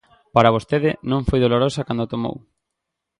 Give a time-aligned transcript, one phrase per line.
[0.35, 2.35] Para vostede non foi dolorosa cando a tomou.